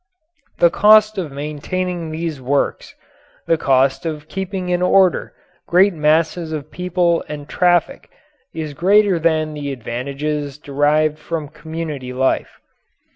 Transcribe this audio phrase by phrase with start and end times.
[0.57, 2.95] The cost of maintaining these works,
[3.45, 5.31] the cost of keeping in order
[5.67, 8.09] great masses of people and traffic
[8.51, 12.59] is greater than the advantages derived from community life.